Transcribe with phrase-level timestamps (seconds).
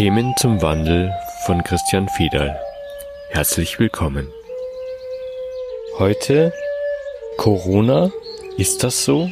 [0.00, 1.12] Themen zum Wandel
[1.44, 2.58] von Christian Fiedal.
[3.32, 4.26] Herzlich willkommen.
[5.98, 6.54] Heute
[7.36, 8.10] Corona,
[8.56, 9.30] ist das so?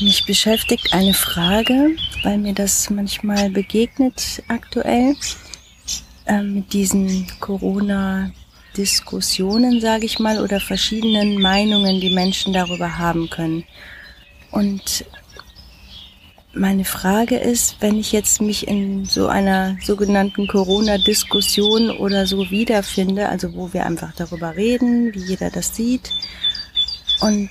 [0.00, 1.90] Mich beschäftigt eine Frage,
[2.22, 5.14] weil mir das manchmal begegnet aktuell
[6.24, 7.26] äh, mit diesen
[8.70, 13.64] Corona-Diskussionen, sage ich mal, oder verschiedenen Meinungen, die Menschen darüber haben können.
[14.50, 15.04] Und
[16.52, 23.28] meine Frage ist, wenn ich jetzt mich in so einer sogenannten Corona-Diskussion oder so wiederfinde,
[23.28, 26.10] also wo wir einfach darüber reden, wie jeder das sieht,
[27.20, 27.50] und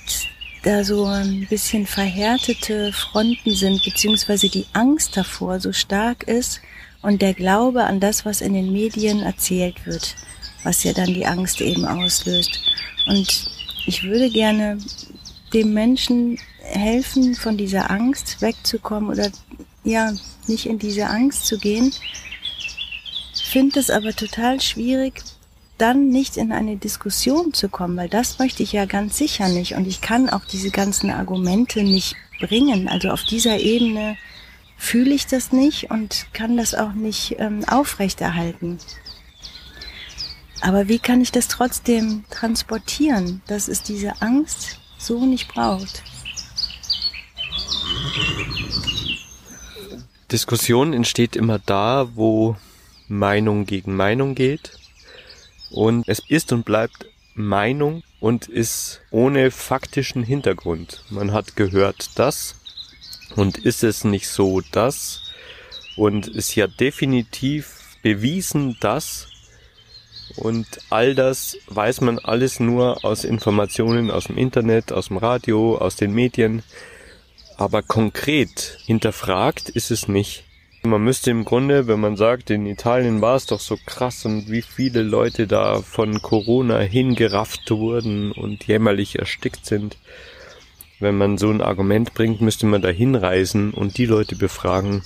[0.62, 6.60] da so ein bisschen verhärtete Fronten sind, beziehungsweise die Angst davor so stark ist
[7.00, 10.16] und der Glaube an das, was in den Medien erzählt wird,
[10.64, 12.60] was ja dann die Angst eben auslöst.
[13.06, 13.50] Und
[13.86, 14.78] ich würde gerne
[15.52, 19.30] dem Menschen helfen, von dieser Angst wegzukommen oder
[19.84, 20.12] ja,
[20.46, 21.92] nicht in diese Angst zu gehen.
[23.42, 25.22] Finde es aber total schwierig,
[25.78, 29.74] dann nicht in eine Diskussion zu kommen, weil das möchte ich ja ganz sicher nicht.
[29.74, 32.88] Und ich kann auch diese ganzen Argumente nicht bringen.
[32.88, 34.16] Also auf dieser Ebene
[34.76, 38.78] fühle ich das nicht und kann das auch nicht ähm, aufrechterhalten.
[40.60, 46.02] Aber wie kann ich das trotzdem transportieren, dass es diese Angst so nicht braucht?
[50.30, 52.56] Diskussion entsteht immer da, wo
[53.08, 54.78] Meinung gegen Meinung geht
[55.70, 61.02] und es ist und bleibt Meinung und ist ohne faktischen Hintergrund.
[61.10, 62.54] Man hat gehört das
[63.34, 65.22] und ist es nicht so das
[65.96, 69.29] und ist ja definitiv bewiesen das
[70.36, 75.76] und all das weiß man alles nur aus Informationen aus dem Internet, aus dem Radio,
[75.76, 76.62] aus den Medien.
[77.56, 80.44] Aber konkret hinterfragt ist es nicht.
[80.82, 84.50] Man müsste im Grunde, wenn man sagt, in Italien war es doch so krass und
[84.50, 89.98] wie viele Leute da von Corona hingerafft wurden und jämmerlich erstickt sind,
[90.98, 95.02] wenn man so ein Argument bringt, müsste man da hinreisen und die Leute befragen,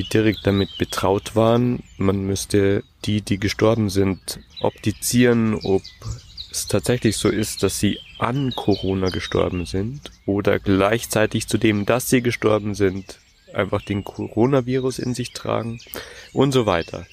[0.00, 1.82] die direkt damit betraut waren.
[1.98, 5.82] Man müsste die, die gestorben sind, optizieren, ob
[6.50, 12.08] es tatsächlich so ist, dass sie an Corona gestorben sind oder gleichzeitig zu dem, dass
[12.08, 13.18] sie gestorben sind,
[13.52, 15.80] einfach den Coronavirus in sich tragen
[16.32, 17.06] und so weiter.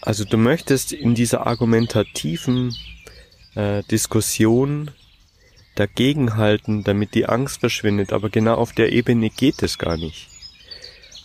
[0.00, 2.74] Also du möchtest in dieser argumentativen
[3.54, 4.90] äh, Diskussion
[5.76, 10.28] dagegenhalten, damit die Angst verschwindet, aber genau auf der Ebene geht es gar nicht.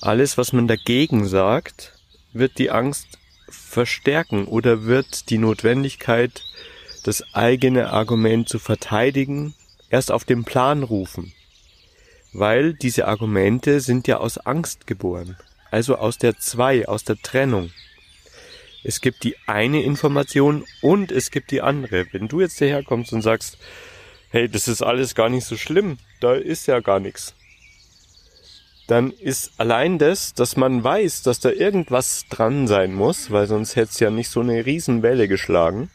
[0.02, 1.94] Alles, was man dagegen sagt,
[2.34, 3.08] wird die Angst
[3.50, 6.44] verstärken oder wird die Notwendigkeit,
[7.04, 9.56] das eigene Argument zu verteidigen,
[9.90, 11.34] erst auf den Plan rufen
[12.34, 15.38] weil diese Argumente sind ja aus Angst geboren,
[15.70, 17.72] also aus der Zwei, aus der Trennung.
[18.84, 22.08] Es gibt die eine Information und es gibt die andere.
[22.12, 23.58] Wenn du jetzt hierher kommst und sagst,
[24.32, 27.36] hey, das ist alles gar nicht so schlimm, da ist ja gar nichts,
[28.88, 33.76] dann ist allein das, dass man weiß, dass da irgendwas dran sein muss, weil sonst
[33.76, 35.90] hätte es ja nicht so eine Riesenwelle geschlagen,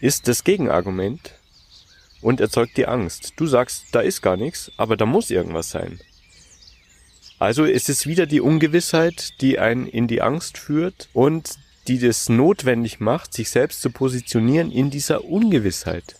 [0.00, 1.32] ist das Gegenargument
[2.20, 3.32] und erzeugt die Angst.
[3.36, 5.98] Du sagst, da ist gar nichts, aber da muss irgendwas sein.
[7.38, 12.28] Also ist es wieder die Ungewissheit, die einen in die Angst führt und die das
[12.28, 16.16] notwendig macht, sich selbst zu positionieren in dieser Ungewissheit.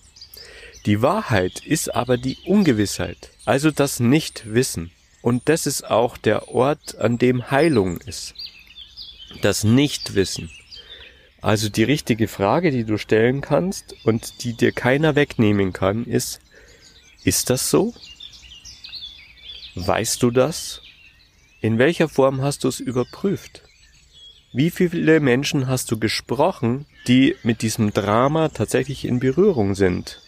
[0.88, 4.90] Die Wahrheit ist aber die Ungewissheit, also das Nichtwissen.
[5.20, 8.34] Und das ist auch der Ort, an dem Heilung ist.
[9.42, 10.50] Das Nichtwissen.
[11.42, 16.40] Also die richtige Frage, die du stellen kannst und die dir keiner wegnehmen kann, ist,
[17.22, 17.92] ist das so?
[19.74, 20.80] Weißt du das?
[21.60, 23.60] In welcher Form hast du es überprüft?
[24.54, 30.22] Wie viele Menschen hast du gesprochen, die mit diesem Drama tatsächlich in Berührung sind?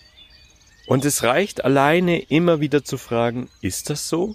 [0.91, 4.35] Und es reicht alleine immer wieder zu fragen, ist das so?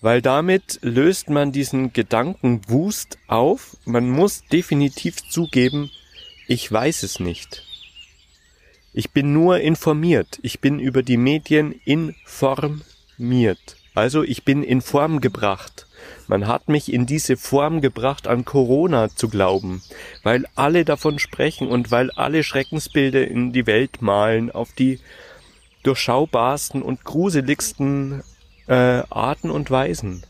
[0.00, 3.76] Weil damit löst man diesen Gedankenwust auf.
[3.84, 5.92] Man muss definitiv zugeben,
[6.48, 7.62] ich weiß es nicht.
[8.92, 10.40] Ich bin nur informiert.
[10.42, 13.76] Ich bin über die Medien informiert.
[13.94, 15.86] Also ich bin in Form gebracht.
[16.26, 19.80] Man hat mich in diese Form gebracht, an Corona zu glauben,
[20.24, 24.98] weil alle davon sprechen und weil alle Schreckensbilder in die Welt malen auf die
[25.84, 28.22] durchschaubarsten und gruseligsten
[28.66, 30.24] äh, Arten und Weisen.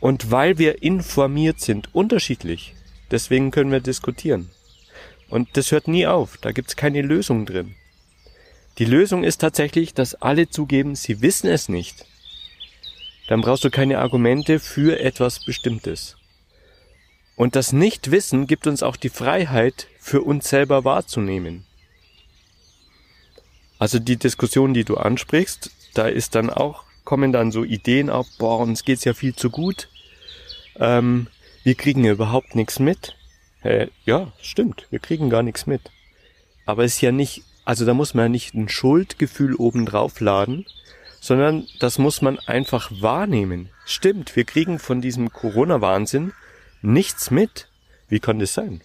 [0.00, 2.74] Und weil wir informiert sind, unterschiedlich,
[3.10, 4.50] Deswegen können wir diskutieren.
[5.28, 6.38] Und das hört nie auf.
[6.38, 7.74] Da gibt's keine Lösung drin.
[8.78, 12.04] Die Lösung ist tatsächlich, dass alle zugeben, sie wissen es nicht.
[13.28, 16.16] Dann brauchst du keine Argumente für etwas Bestimmtes.
[17.36, 21.65] Und das Nichtwissen gibt uns auch die Freiheit, für uns selber wahrzunehmen.
[23.78, 28.26] Also die Diskussion, die du ansprichst, da ist dann auch, kommen dann so Ideen auf,
[28.38, 29.88] boah, uns geht's ja viel zu gut.
[30.78, 31.28] Ähm,
[31.62, 33.16] wir kriegen ja überhaupt nichts mit.
[33.62, 35.82] Äh, ja, stimmt, wir kriegen gar nichts mit.
[36.64, 40.66] Aber es ist ja nicht, also da muss man ja nicht ein Schuldgefühl obendrauf laden,
[41.20, 43.70] sondern das muss man einfach wahrnehmen.
[43.84, 46.32] Stimmt, wir kriegen von diesem Corona-Wahnsinn
[46.82, 47.68] nichts mit.
[48.08, 48.82] Wie kann das sein?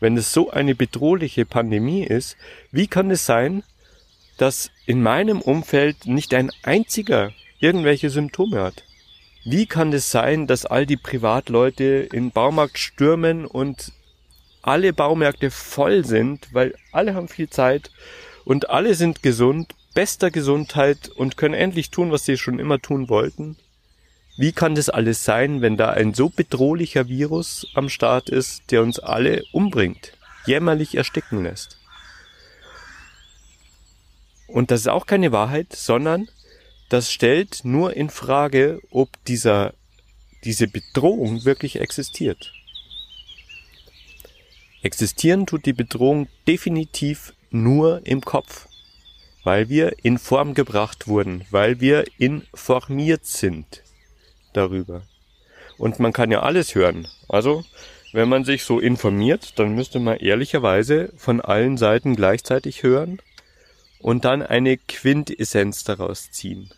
[0.00, 2.36] Wenn es so eine bedrohliche Pandemie ist,
[2.70, 3.64] wie kann es sein,
[4.38, 8.84] dass in meinem Umfeld nicht ein einziger irgendwelche Symptome hat?
[9.44, 13.92] Wie kann es sein, dass all die Privatleute in Baumarkt stürmen und
[14.62, 17.90] alle Baumärkte voll sind, weil alle haben viel Zeit
[18.44, 23.08] und alle sind gesund, bester Gesundheit und können endlich tun, was sie schon immer tun
[23.08, 23.56] wollten?
[24.36, 28.82] Wie kann das alles sein, wenn da ein so bedrohlicher Virus am Start ist, der
[28.82, 30.12] uns alle umbringt,
[30.46, 31.77] jämmerlich ersticken lässt?
[34.48, 36.28] Und das ist auch keine Wahrheit, sondern
[36.88, 39.74] das stellt nur in Frage, ob dieser,
[40.44, 42.52] diese Bedrohung wirklich existiert.
[44.82, 48.68] Existieren tut die Bedrohung definitiv nur im Kopf,
[49.44, 53.82] weil wir in Form gebracht wurden, weil wir informiert sind
[54.54, 55.02] darüber.
[55.76, 57.06] Und man kann ja alles hören.
[57.28, 57.64] Also,
[58.12, 63.20] wenn man sich so informiert, dann müsste man ehrlicherweise von allen Seiten gleichzeitig hören
[64.00, 66.70] und dann eine Quintessenz daraus ziehen.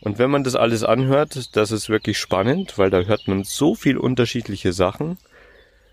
[0.00, 3.74] Und wenn man das alles anhört, das ist wirklich spannend, weil da hört man so
[3.74, 5.18] viel unterschiedliche Sachen.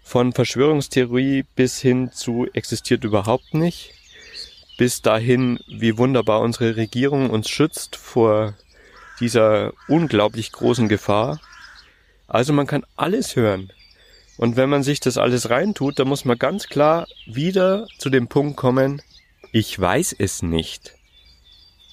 [0.01, 3.93] Von Verschwörungstheorie bis hin zu existiert überhaupt nicht.
[4.77, 8.53] Bis dahin, wie wunderbar unsere Regierung uns schützt vor
[9.19, 11.41] dieser unglaublich großen Gefahr.
[12.27, 13.73] Also man kann alles hören.
[14.37, 18.27] Und wenn man sich das alles reintut, dann muss man ganz klar wieder zu dem
[18.27, 19.01] Punkt kommen,
[19.51, 20.95] ich weiß es nicht.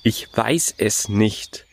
[0.02, 1.66] Ich weiß es nicht.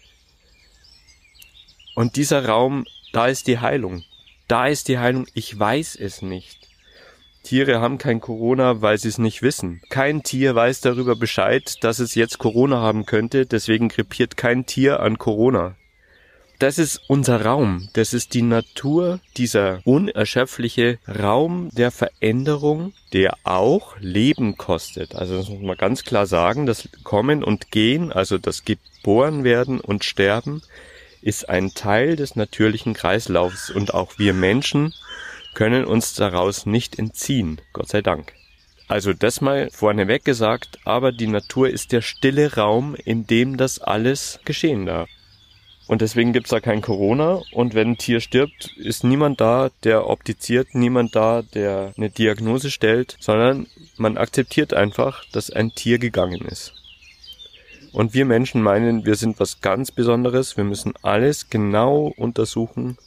[1.96, 4.04] Und dieser Raum, da ist die Heilung.
[4.48, 6.68] Da ist die Heilung, ich weiß es nicht.
[7.44, 9.82] Tiere haben kein Corona, weil sie es nicht wissen.
[9.90, 15.00] Kein Tier weiß darüber Bescheid, dass es jetzt Corona haben könnte, deswegen krepiert kein Tier
[15.00, 15.76] an Corona.
[16.62, 23.98] Das ist unser Raum, das ist die Natur, dieser unerschöpfliche Raum der Veränderung, der auch
[24.00, 25.16] Leben kostet.
[25.16, 29.80] Also das muss man ganz klar sagen, das Kommen und Gehen, also das Geboren werden
[29.80, 30.62] und Sterben,
[31.24, 34.94] ist ein Teil des natürlichen Kreislaufs und auch wir Menschen
[35.56, 38.34] können uns daraus nicht entziehen, Gott sei Dank.
[38.88, 43.80] Also das mal vorneweg gesagt, aber die Natur ist der stille Raum, in dem das
[43.80, 45.10] alles geschehen darf.
[45.92, 47.42] Und deswegen gibt's da kein Corona.
[47.52, 52.72] Und wenn ein Tier stirbt, ist niemand da, der optiziert, niemand da, der eine Diagnose
[52.72, 53.68] stellt, sondern
[53.98, 56.72] man akzeptiert einfach, dass ein Tier gegangen ist.
[57.92, 62.98] Und wir Menschen meinen, wir sind was ganz Besonderes, wir müssen alles genau untersuchen,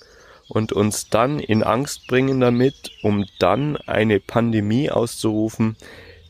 [0.48, 5.76] und uns dann in Angst bringen damit, um dann eine Pandemie auszurufen,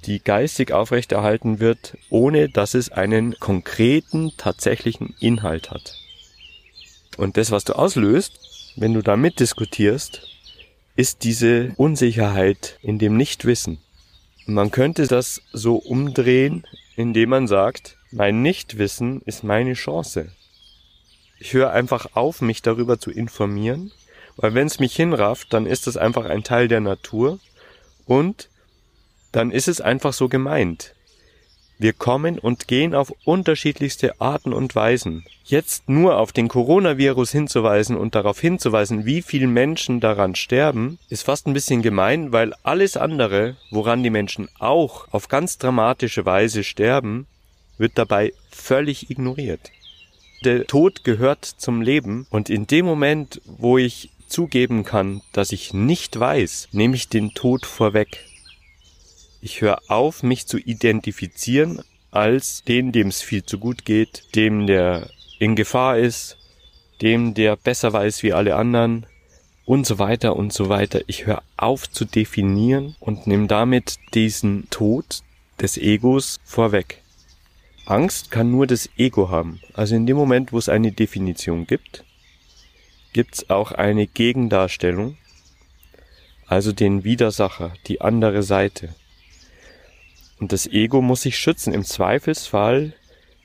[0.06, 6.03] die geistig aufrechterhalten wird, ohne dass es einen konkreten, tatsächlichen Inhalt hat.
[7.16, 10.26] Und das, was du auslöst, wenn du da mitdiskutierst,
[10.96, 13.78] ist diese Unsicherheit in dem Nichtwissen.
[14.46, 16.66] Man könnte das so umdrehen,
[16.96, 20.30] indem man sagt, mein Nichtwissen ist meine Chance.
[21.38, 23.90] Ich höre einfach auf, mich darüber zu informieren
[24.36, 27.38] weil wenn es mich hinrafft, dann ist es einfach ein Teil der Natur
[28.06, 28.48] und
[29.32, 30.93] dann ist es einfach so gemeint.
[31.78, 35.24] Wir kommen und gehen auf unterschiedlichste Arten und Weisen.
[35.44, 41.24] Jetzt nur auf den Coronavirus hinzuweisen und darauf hinzuweisen, wie viele Menschen daran sterben, ist
[41.24, 46.64] fast ein bisschen gemein, weil alles andere, woran die Menschen auch auf ganz dramatische Weise
[46.64, 47.26] sterben,
[47.76, 49.70] wird dabei völlig ignoriert.
[50.44, 55.74] Der Tod gehört zum Leben und in dem Moment, wo ich zugeben kann, dass ich
[55.74, 58.24] nicht weiß, nehme ich den Tod vorweg.
[59.46, 64.66] Ich höre auf, mich zu identifizieren als den, dem es viel zu gut geht, dem,
[64.66, 66.38] der in Gefahr ist,
[67.02, 69.04] dem, der besser weiß wie alle anderen
[69.66, 71.02] und so weiter und so weiter.
[71.08, 75.20] Ich höre auf zu definieren und nehme damit diesen Tod
[75.60, 77.02] des Egos vorweg.
[77.84, 79.60] Angst kann nur das Ego haben.
[79.74, 82.02] Also in dem Moment, wo es eine Definition gibt,
[83.12, 85.18] gibt's auch eine Gegendarstellung.
[86.46, 88.94] also den Widersacher, die andere Seite.
[90.38, 92.92] Und das Ego muss sich schützen, im Zweifelsfall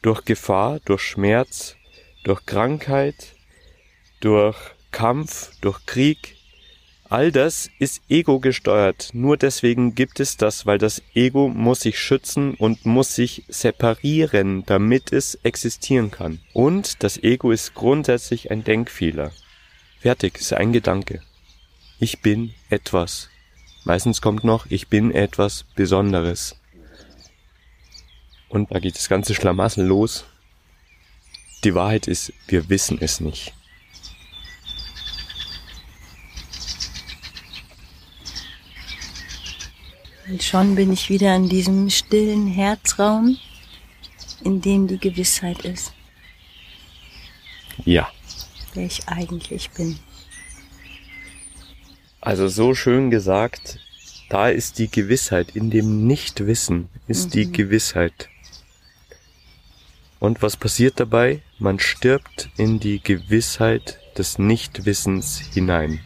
[0.01, 1.75] durch Gefahr, durch Schmerz,
[2.23, 3.35] durch Krankheit,
[4.19, 4.57] durch
[4.91, 6.35] Kampf, durch Krieg.
[7.09, 9.09] All das ist ego gesteuert.
[9.13, 14.63] Nur deswegen gibt es das, weil das Ego muss sich schützen und muss sich separieren,
[14.67, 16.39] damit es existieren kann.
[16.53, 19.31] Und das Ego ist grundsätzlich ein Denkfehler.
[19.99, 21.21] Fertig, ist ein Gedanke.
[21.99, 23.29] Ich bin etwas.
[23.85, 26.58] Meistens kommt noch, ich bin etwas Besonderes.
[28.49, 30.25] Und da geht das ganze Schlamassel los.
[31.63, 33.53] Die Wahrheit ist, wir wissen es nicht.
[40.27, 43.37] Und schon bin ich wieder in diesem stillen Herzraum,
[44.43, 45.91] in dem die Gewissheit ist.
[47.83, 48.11] Ja.
[48.73, 49.99] Wer ich eigentlich bin.
[52.21, 53.79] Also so schön gesagt,
[54.29, 57.31] da ist die Gewissheit, in dem Nichtwissen ist mhm.
[57.31, 58.29] die Gewissheit.
[60.19, 61.41] Und was passiert dabei?
[61.59, 66.01] Man stirbt in die Gewissheit des Nichtwissens hinein.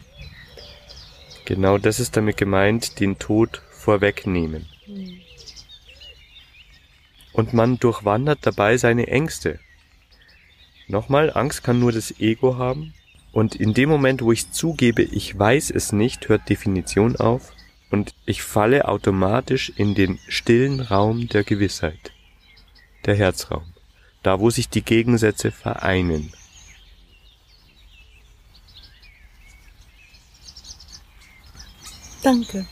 [1.44, 4.66] Genau das ist damit gemeint, den Tod vorwegnehmen.
[7.32, 9.58] Und man durchwandert dabei seine Ängste.
[10.86, 12.94] Nochmal, Angst kann nur das Ego haben.
[13.32, 17.52] Und in dem Moment, wo ich zugebe, ich weiß es nicht, hört Definition auf
[17.90, 22.12] und ich falle automatisch in den stillen Raum der Gewissheit,
[23.06, 23.73] der Herzraum
[24.24, 26.32] da wo sich die Gegensätze vereinen.
[32.22, 32.66] Danke.